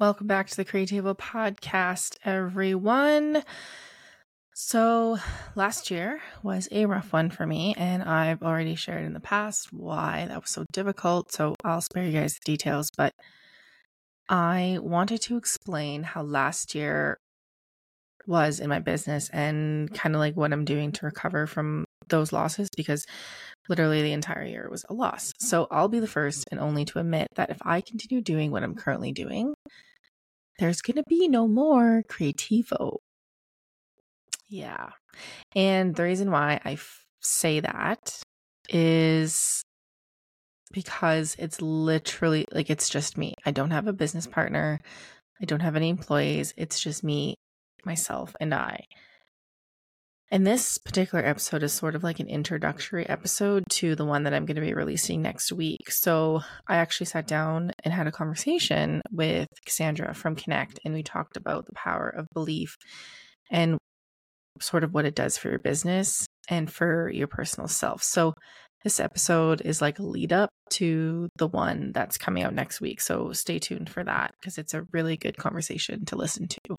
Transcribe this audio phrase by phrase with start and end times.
[0.00, 3.42] Welcome back to the Creativo podcast, everyone.
[4.54, 5.18] So,
[5.54, 9.74] last year was a rough one for me, and I've already shared in the past
[9.74, 11.32] why that was so difficult.
[11.32, 13.12] So, I'll spare you guys the details, but
[14.26, 17.18] I wanted to explain how last year
[18.26, 22.32] was in my business and kind of like what I'm doing to recover from those
[22.32, 23.06] losses because
[23.68, 25.32] literally the entire year was a loss.
[25.40, 28.62] So, I'll be the first and only to admit that if I continue doing what
[28.62, 29.54] I'm currently doing,
[30.58, 32.98] there's going to be no more Creativo.
[34.48, 34.90] Yeah.
[35.54, 38.20] And the reason why I f- say that
[38.68, 39.62] is
[40.72, 43.34] because it's literally like it's just me.
[43.44, 44.80] I don't have a business partner.
[45.40, 46.52] I don't have any employees.
[46.56, 47.34] It's just me,
[47.84, 48.84] myself, and I.
[50.32, 54.32] And this particular episode is sort of like an introductory episode to the one that
[54.32, 55.90] I'm going to be releasing next week.
[55.90, 61.02] So I actually sat down and had a conversation with Cassandra from Connect, and we
[61.02, 62.76] talked about the power of belief
[63.50, 63.76] and
[64.60, 68.04] sort of what it does for your business and for your personal self.
[68.04, 68.32] So
[68.84, 73.00] this episode is like a lead up to the one that's coming out next week.
[73.00, 76.76] So stay tuned for that because it's a really good conversation to listen to.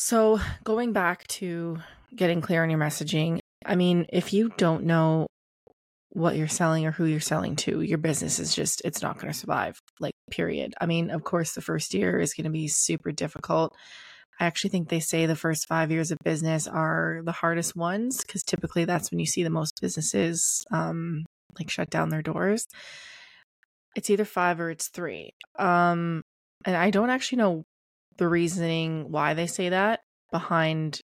[0.00, 1.78] So, going back to
[2.14, 5.26] getting clear on your messaging, I mean, if you don't know
[6.10, 9.32] what you're selling or who you're selling to, your business is just, it's not going
[9.32, 10.72] to survive, like, period.
[10.80, 13.74] I mean, of course, the first year is going to be super difficult.
[14.38, 18.22] I actually think they say the first five years of business are the hardest ones
[18.22, 21.24] because typically that's when you see the most businesses um,
[21.58, 22.68] like shut down their doors.
[23.96, 25.32] It's either five or it's three.
[25.58, 26.22] Um,
[26.64, 27.64] and I don't actually know
[28.18, 31.00] the reasoning why they say that behind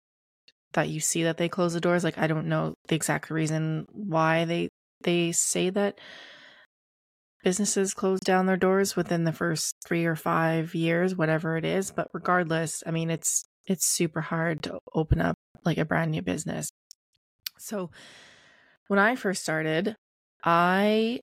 [0.72, 3.86] that you see that they close the doors like i don't know the exact reason
[3.90, 4.68] why they
[5.02, 5.98] they say that
[7.42, 11.90] businesses close down their doors within the first 3 or 5 years whatever it is
[11.90, 16.22] but regardless i mean it's it's super hard to open up like a brand new
[16.22, 16.70] business.
[17.58, 17.90] So
[18.86, 19.94] when i first started
[20.42, 21.20] i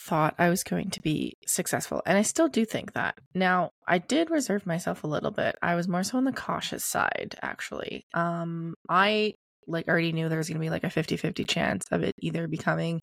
[0.00, 2.02] thought I was going to be successful.
[2.06, 3.16] And I still do think that.
[3.34, 5.56] Now, I did reserve myself a little bit.
[5.62, 8.06] I was more so on the cautious side, actually.
[8.14, 9.34] Um, I
[9.66, 12.46] like already knew there was going to be like a 50-50 chance of it either
[12.46, 13.02] becoming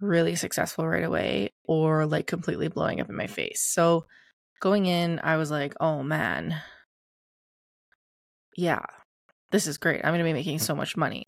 [0.00, 3.60] really successful right away or like completely blowing up in my face.
[3.60, 4.06] So
[4.60, 6.60] going in, I was like, "Oh man.
[8.56, 8.84] Yeah.
[9.50, 10.00] This is great.
[10.04, 11.26] I'm going to be making so much money."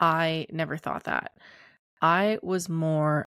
[0.00, 1.30] I never thought that.
[2.00, 3.26] I was more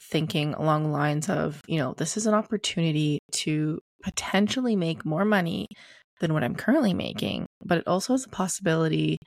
[0.00, 5.24] thinking along the lines of, you know, this is an opportunity to potentially make more
[5.24, 5.66] money
[6.20, 9.18] than what I'm currently making, but it also has a possibility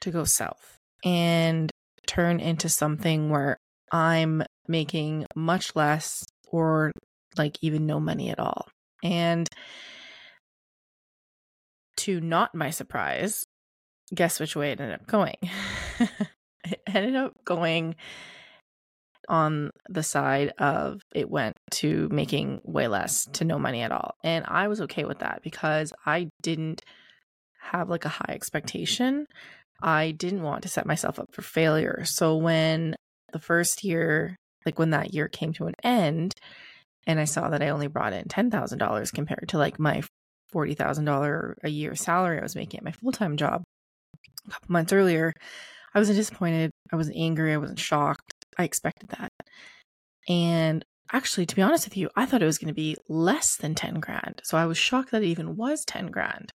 [0.00, 1.70] to go south and
[2.06, 3.56] turn into something where
[3.90, 6.92] I'm making much less or
[7.36, 8.68] like even no money at all.
[9.02, 9.48] And
[11.98, 13.44] to not my surprise,
[14.14, 15.36] guess which way it ended up going?
[16.64, 17.94] it ended up going
[19.32, 24.14] on the side of it went to making way less to no money at all.
[24.22, 26.82] And I was okay with that because I didn't
[27.58, 29.26] have like a high expectation.
[29.82, 32.02] I didn't want to set myself up for failure.
[32.04, 32.94] So when
[33.32, 36.34] the first year, like when that year came to an end,
[37.06, 40.02] and I saw that I only brought in $10,000 compared to like my
[40.54, 43.62] $40,000 a year salary I was making at my full time job
[44.46, 45.32] a couple months earlier,
[45.94, 46.70] I wasn't disappointed.
[46.92, 47.54] I wasn't angry.
[47.54, 48.31] I wasn't shocked.
[48.58, 49.32] I expected that.
[50.28, 53.56] And actually, to be honest with you, I thought it was going to be less
[53.56, 54.40] than 10 grand.
[54.44, 56.52] So I was shocked that it even was 10 grand.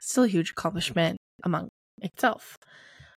[0.00, 1.68] Still a huge accomplishment among
[2.00, 2.56] itself.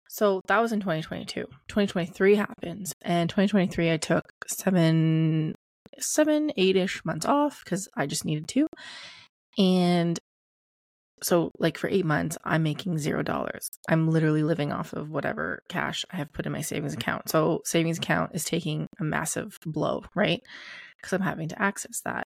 [0.09, 1.45] So that was in 2022.
[1.69, 5.55] 2023 happens, and 2023 I took seven,
[5.99, 8.67] seven, eight ish months off because I just needed to.
[9.57, 10.19] And
[11.23, 13.69] so like for eight months i'm making zero dollars.
[13.89, 17.01] I'm literally living off of whatever cash i have put in my savings mm-hmm.
[17.01, 17.29] account.
[17.29, 20.43] So savings account is taking a massive blow right?
[20.97, 22.27] Because i'm having to access that.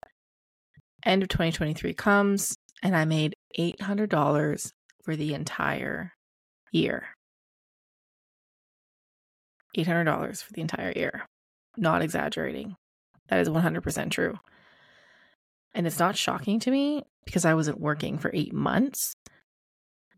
[1.05, 4.73] End of 2023 comes and i made $800
[5.05, 6.13] for the entire
[6.73, 7.05] year.
[9.77, 11.27] $800 for the entire year.
[11.77, 12.77] Not exaggerating.
[13.29, 14.39] That is 100% true
[15.75, 19.15] and it's not shocking to me because I wasn't working for eight months,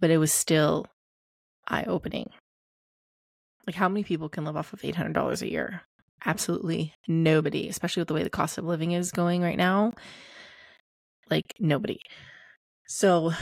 [0.01, 0.87] but it was still
[1.67, 2.31] eye opening.
[3.67, 5.83] Like, how many people can live off of $800 a year?
[6.25, 9.93] Absolutely nobody, especially with the way the cost of living is going right now.
[11.31, 11.99] Like, nobody.
[12.87, 13.33] So,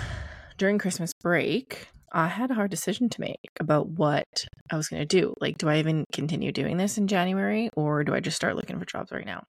[0.57, 5.01] during Christmas break, I had a hard decision to make about what I was going
[5.01, 5.35] to do.
[5.41, 8.79] Like, do I even continue doing this in January or do I just start looking
[8.79, 9.45] for jobs right now?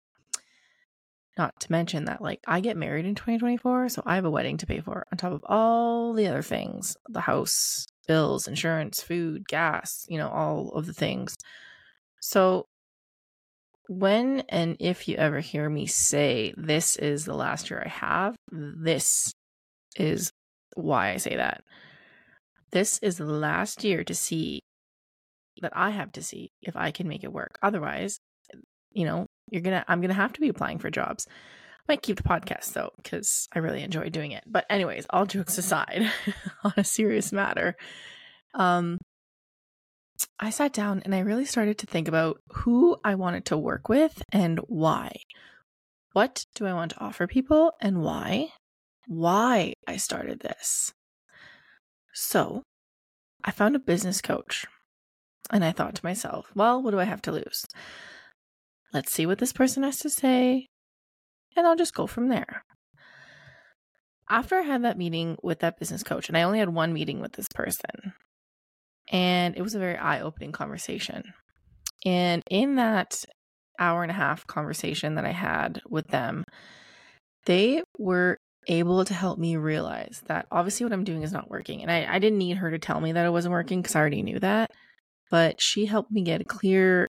[1.38, 4.58] Not to mention that, like, I get married in 2024, so I have a wedding
[4.58, 9.48] to pay for on top of all the other things the house, bills, insurance, food,
[9.48, 11.36] gas, you know, all of the things.
[12.22, 12.68] So,
[13.88, 18.36] when and if you ever hear me say, this is the last year I have,
[18.52, 19.34] this
[19.98, 20.32] is
[20.76, 21.64] why I say that.
[22.72, 24.62] This is the last year to see
[25.62, 27.58] that I have to see if I can make it work.
[27.62, 28.20] Otherwise,
[28.92, 31.28] you know, you're gonna I'm gonna have to be applying for jobs.
[31.30, 34.44] I might keep the podcast though, because I really enjoy doing it.
[34.48, 36.12] But anyways, all jokes aside,
[36.64, 37.76] on a serious matter,
[38.54, 38.98] um
[40.40, 43.90] I sat down and I really started to think about who I wanted to work
[43.90, 45.12] with and why.
[46.14, 48.50] What do I want to offer people and why?
[49.08, 50.94] Why I started this.
[52.14, 52.64] So,
[53.44, 54.66] I found a business coach
[55.52, 57.66] and I thought to myself, well, what do I have to lose?
[58.96, 60.68] Let's see what this person has to say,
[61.58, 62.64] and I'll just go from there.
[64.30, 67.20] After I had that meeting with that business coach, and I only had one meeting
[67.20, 68.14] with this person,
[69.12, 71.34] and it was a very eye opening conversation.
[72.06, 73.26] And in that
[73.78, 76.46] hour and a half conversation that I had with them,
[77.46, 78.38] they were
[78.70, 81.82] able to help me realize that obviously what I'm doing is not working.
[81.82, 84.00] And I, I didn't need her to tell me that it wasn't working because I
[84.00, 84.72] already knew that.
[85.30, 87.10] But she helped me get a clear,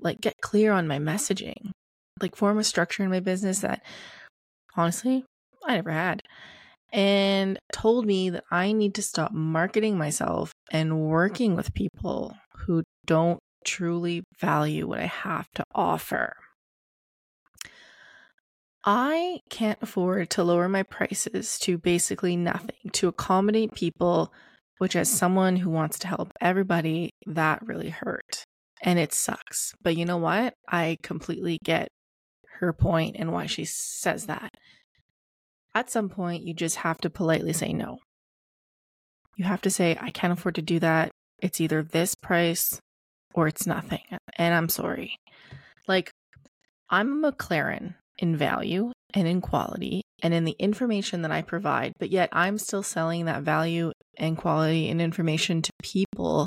[0.00, 1.70] like, get clear on my messaging,
[2.20, 3.82] like, form a structure in my business that
[4.76, 5.24] honestly
[5.66, 6.22] I never had
[6.92, 12.82] and told me that I need to stop marketing myself and working with people who
[13.06, 16.34] don't truly value what I have to offer.
[18.84, 24.32] I can't afford to lower my prices to basically nothing to accommodate people,
[24.78, 28.44] which, as someone who wants to help everybody, that really hurt.
[28.82, 29.72] And it sucks.
[29.80, 30.54] But you know what?
[30.68, 31.88] I completely get
[32.58, 33.48] her point and why mm-hmm.
[33.48, 34.50] she says that
[35.74, 37.98] at some point, you just have to politely say no.
[39.36, 41.10] You have to say, I can't afford to do that.
[41.38, 42.78] It's either this price
[43.34, 44.02] or it's nothing.
[44.36, 45.16] And I'm sorry.
[45.88, 46.10] Like,
[46.90, 51.94] I'm a McLaren in value and in quality and in the information that I provide,
[51.98, 56.46] but yet I'm still selling that value and quality and information to people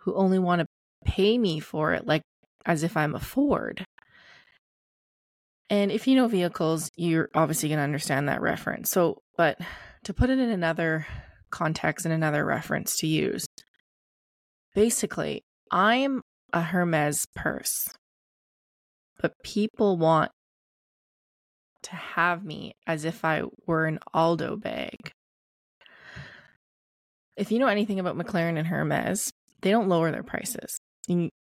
[0.00, 0.66] who only want to
[1.04, 2.22] pay me for it, like
[2.66, 3.84] as if I'm a Ford.
[5.70, 8.90] And if you know vehicles, you're obviously going to understand that reference.
[8.90, 9.58] So, but
[10.04, 11.06] to put it in another
[11.50, 13.46] context and another reference to use,
[14.74, 16.22] basically, I'm
[16.52, 17.88] a Hermes purse,
[19.20, 20.30] but people want
[21.82, 25.12] to have me as if I were an Aldo bag.
[27.36, 29.30] If you know anything about McLaren and Hermes,
[29.60, 30.78] they don't lower their prices.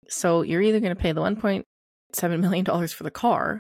[0.10, 3.60] So you're either going to pay the $1.7 million for the car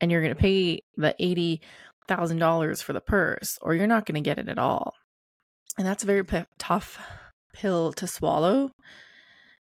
[0.00, 1.14] and you're going to pay the
[2.08, 4.92] $80,000 for the purse, or you're not going to get it at all.
[5.78, 6.98] And that's a very p- tough
[7.54, 8.70] pill to swallow,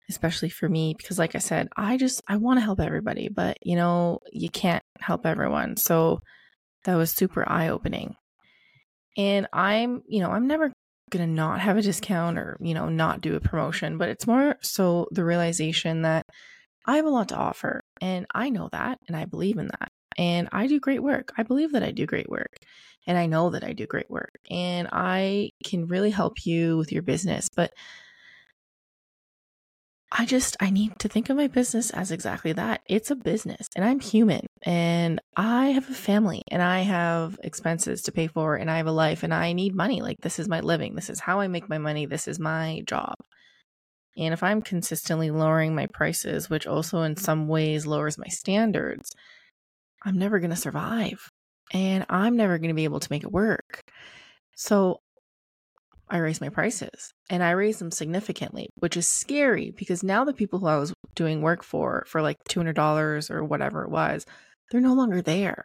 [0.08, 3.58] especially for me, because, like I said, I just, I want to help everybody, but
[3.62, 5.76] you know, you can't help everyone.
[5.76, 6.20] So
[6.84, 8.14] that was super eye opening.
[9.16, 10.72] And I'm, you know, I'm never
[11.10, 14.26] going to not have a discount or, you know, not do a promotion, but it's
[14.26, 16.26] more so the realization that
[16.86, 19.92] I have a lot to offer and I know that and I believe in that
[20.16, 21.32] and I do great work.
[21.36, 22.56] I believe that I do great work.
[23.06, 24.38] And I know that I do great work.
[24.50, 27.48] And I can really help you with your business.
[27.48, 27.72] But
[30.12, 32.80] I just, I need to think of my business as exactly that.
[32.86, 38.02] It's a business and I'm human and I have a family and I have expenses
[38.02, 40.02] to pay for and I have a life and I need money.
[40.02, 40.96] Like, this is my living.
[40.96, 42.06] This is how I make my money.
[42.06, 43.14] This is my job.
[44.16, 49.12] And if I'm consistently lowering my prices, which also in some ways lowers my standards,
[50.04, 51.30] I'm never going to survive
[51.72, 53.80] and I'm never going to be able to make it work.
[54.56, 55.00] So
[56.10, 60.32] I raised my prices and I raised them significantly, which is scary because now the
[60.32, 64.26] people who I was doing work for, for like $200 or whatever it was,
[64.70, 65.64] they're no longer there.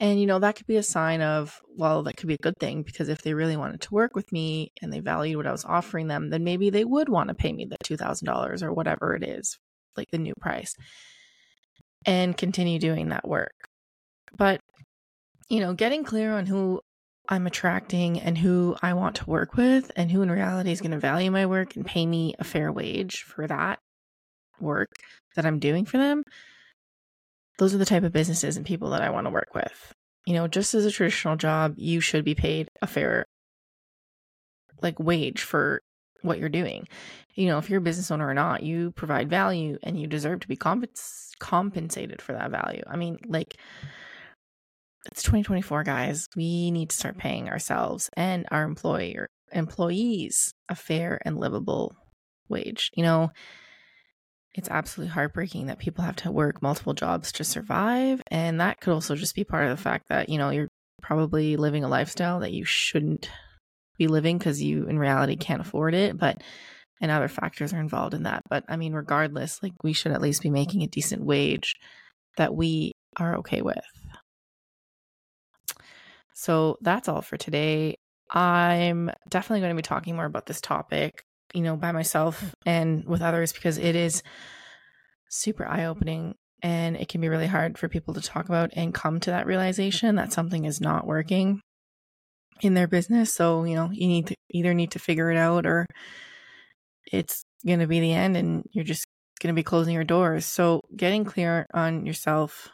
[0.00, 2.58] And, you know, that could be a sign of, well, that could be a good
[2.60, 5.52] thing because if they really wanted to work with me and they valued what I
[5.52, 9.14] was offering them, then maybe they would want to pay me the $2,000 or whatever
[9.14, 9.58] it is,
[9.96, 10.74] like the new price
[12.06, 13.54] and continue doing that work.
[14.36, 14.60] But,
[15.48, 16.80] you know, getting clear on who
[17.28, 20.92] I'm attracting and who I want to work with and who in reality is going
[20.92, 23.80] to value my work and pay me a fair wage for that
[24.60, 24.88] work
[25.36, 26.24] that I'm doing for them.
[27.58, 29.92] Those are the type of businesses and people that I want to work with.
[30.24, 33.26] You know, just as a traditional job, you should be paid a fair
[34.80, 35.82] like wage for
[36.22, 36.88] what you're doing.
[37.34, 40.40] You know, if you're a business owner or not, you provide value and you deserve
[40.40, 42.82] to be compens- compensated for that value.
[42.86, 43.56] I mean, like,
[45.06, 46.26] it's 2024, guys.
[46.36, 47.22] We need to start mm-hmm.
[47.22, 51.94] paying ourselves and our employer employees a fair and livable
[52.48, 52.90] wage.
[52.94, 53.30] You know,
[54.54, 58.22] it's absolutely heartbreaking that people have to work multiple jobs to survive.
[58.30, 60.68] And that could also just be part of the fact that, you know, you're
[61.00, 63.30] probably living a lifestyle that you shouldn't
[63.98, 65.68] be living because you in reality can't mm-hmm.
[65.68, 66.42] afford it but
[67.00, 70.22] and other factors are involved in that but i mean regardless like we should at
[70.22, 71.76] least be making a decent wage
[72.36, 73.84] that we are okay with
[76.38, 77.96] so that's all for today
[78.30, 81.22] i'm definitely going to be talking more about this topic
[81.54, 84.22] you know by myself and with others because it is
[85.28, 89.20] super eye-opening and it can be really hard for people to talk about and come
[89.20, 91.60] to that realization that something is not working
[92.62, 93.32] in their business.
[93.32, 95.86] So, you know, you need to either need to figure it out or
[97.10, 99.06] it's going to be the end and you're just
[99.40, 100.46] going to be closing your doors.
[100.46, 102.68] So, getting clear on yourself,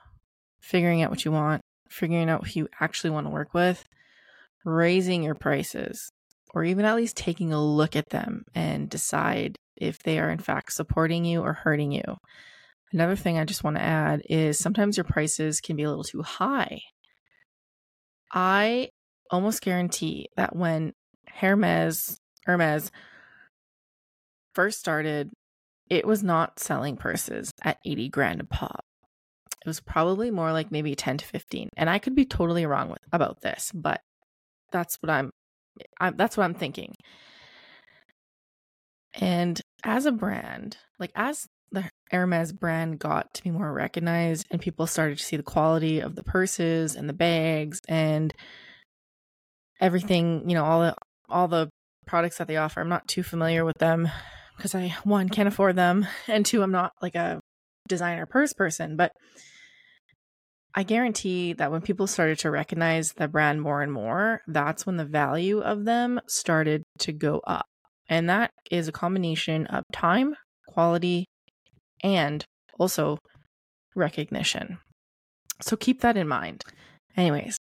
[0.60, 1.60] figuring out what you want,
[1.94, 3.86] figuring out who you actually want to work with,
[4.64, 6.10] raising your prices,
[6.52, 10.38] or even at least taking a look at them and decide if they are in
[10.38, 12.16] fact supporting you or hurting you.
[12.92, 16.04] Another thing I just want to add is sometimes your prices can be a little
[16.04, 16.80] too high.
[18.32, 18.90] I
[19.30, 20.92] almost guarantee that when
[21.28, 22.90] Hermes Hermes
[24.52, 25.30] first started,
[25.88, 28.84] it was not selling purses at 80 grand a pop.
[29.64, 31.70] It was probably more like maybe 10 to 15.
[31.76, 34.00] And I could be totally wrong with about this, but
[34.70, 35.30] that's what I'm,
[35.98, 36.94] I'm that's what I'm thinking.
[39.14, 44.60] And as a brand, like as the Hermes brand got to be more recognized and
[44.60, 48.34] people started to see the quality of the purses and the bags and
[49.80, 50.94] everything, you know, all the
[51.28, 51.70] all the
[52.06, 52.80] products that they offer.
[52.80, 54.08] I'm not too familiar with them
[54.56, 57.40] because I one can't afford them and two I'm not like a
[57.88, 59.12] designer purse person, but
[60.74, 64.96] I guarantee that when people started to recognize the brand more and more, that's when
[64.96, 67.66] the value of them started to go up.
[68.08, 70.34] And that is a combination of time,
[70.68, 71.26] quality,
[72.02, 72.44] and
[72.78, 73.18] also
[73.94, 74.78] recognition.
[75.60, 76.64] So keep that in mind.
[77.16, 77.58] Anyways,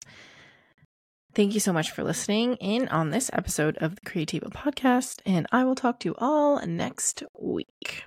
[1.34, 5.46] Thank you so much for listening in on this episode of the Creativo podcast, and
[5.50, 8.04] I will talk to you all next week.